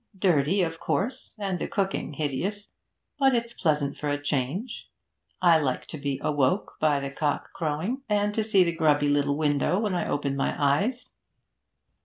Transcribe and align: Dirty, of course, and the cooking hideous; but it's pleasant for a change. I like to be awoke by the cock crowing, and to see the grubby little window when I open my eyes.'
Dirty, 0.17 0.63
of 0.63 0.79
course, 0.79 1.35
and 1.37 1.59
the 1.59 1.67
cooking 1.67 2.13
hideous; 2.13 2.69
but 3.19 3.35
it's 3.35 3.53
pleasant 3.53 3.95
for 3.99 4.09
a 4.09 4.19
change. 4.19 4.89
I 5.43 5.59
like 5.59 5.85
to 5.85 5.97
be 5.99 6.19
awoke 6.23 6.73
by 6.79 6.99
the 6.99 7.11
cock 7.11 7.53
crowing, 7.53 8.01
and 8.09 8.33
to 8.33 8.43
see 8.43 8.63
the 8.63 8.73
grubby 8.75 9.09
little 9.09 9.37
window 9.37 9.77
when 9.79 9.93
I 9.93 10.09
open 10.09 10.35
my 10.35 10.55
eyes.' 10.57 11.11